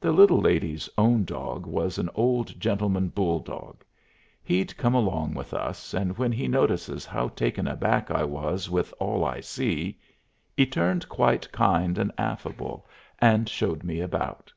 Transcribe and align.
The 0.00 0.10
little 0.10 0.40
lady's 0.40 0.88
own 0.98 1.24
dog 1.24 1.64
was 1.64 1.96
an 1.96 2.10
old 2.16 2.58
gentleman 2.58 3.06
bull 3.08 3.38
dog. 3.38 3.84
He'd 4.42 4.76
come 4.76 4.94
along 4.96 5.34
with 5.34 5.54
us, 5.54 5.94
and 5.94 6.18
when 6.18 6.32
he 6.32 6.48
notices 6.48 7.06
how 7.06 7.28
taken 7.28 7.68
aback 7.68 8.10
I 8.10 8.24
was 8.24 8.68
with 8.68 8.92
all 8.98 9.24
I 9.24 9.38
see, 9.38 9.96
'e 10.56 10.66
turned 10.66 11.08
quite 11.08 11.52
kind 11.52 11.98
and 11.98 12.10
affable 12.18 12.84
and 13.20 13.48
showed 13.48 13.84
me 13.84 14.00
about. 14.00 14.52